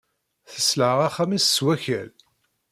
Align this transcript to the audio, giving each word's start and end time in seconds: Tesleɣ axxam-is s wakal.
Tesleɣ 0.53 0.97
axxam-is 1.07 1.45
s 1.55 1.57
wakal. 1.65 2.09